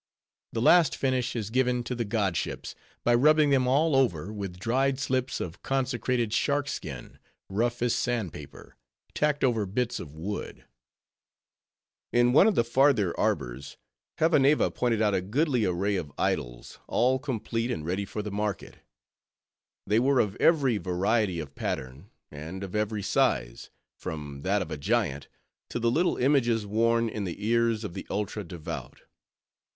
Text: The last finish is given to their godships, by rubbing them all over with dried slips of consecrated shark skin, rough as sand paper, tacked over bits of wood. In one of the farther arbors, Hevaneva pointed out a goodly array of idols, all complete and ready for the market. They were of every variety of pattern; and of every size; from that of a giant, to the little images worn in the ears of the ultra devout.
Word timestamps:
The 0.51 0.63
last 0.63 0.95
finish 0.95 1.35
is 1.35 1.51
given 1.51 1.83
to 1.83 1.93
their 1.93 2.07
godships, 2.07 2.73
by 3.03 3.13
rubbing 3.13 3.51
them 3.51 3.67
all 3.67 3.95
over 3.95 4.33
with 4.33 4.57
dried 4.57 4.97
slips 4.99 5.39
of 5.39 5.61
consecrated 5.61 6.33
shark 6.33 6.67
skin, 6.67 7.19
rough 7.49 7.83
as 7.83 7.93
sand 7.93 8.33
paper, 8.33 8.75
tacked 9.13 9.43
over 9.43 9.67
bits 9.67 9.99
of 9.99 10.15
wood. 10.15 10.65
In 12.11 12.33
one 12.33 12.47
of 12.47 12.55
the 12.55 12.63
farther 12.63 13.15
arbors, 13.19 13.77
Hevaneva 14.17 14.71
pointed 14.73 15.03
out 15.03 15.13
a 15.13 15.21
goodly 15.21 15.65
array 15.65 15.97
of 15.97 16.11
idols, 16.17 16.79
all 16.87 17.19
complete 17.19 17.69
and 17.69 17.85
ready 17.85 18.03
for 18.03 18.23
the 18.23 18.31
market. 18.31 18.77
They 19.85 19.99
were 19.99 20.19
of 20.19 20.35
every 20.37 20.79
variety 20.79 21.39
of 21.39 21.53
pattern; 21.53 22.09
and 22.31 22.63
of 22.63 22.73
every 22.73 23.03
size; 23.03 23.69
from 23.99 24.41
that 24.41 24.63
of 24.63 24.71
a 24.71 24.77
giant, 24.79 25.27
to 25.69 25.77
the 25.77 25.91
little 25.91 26.17
images 26.17 26.65
worn 26.65 27.07
in 27.07 27.23
the 27.23 27.45
ears 27.45 27.83
of 27.83 27.93
the 27.93 28.07
ultra 28.09 28.43
devout. 28.43 29.01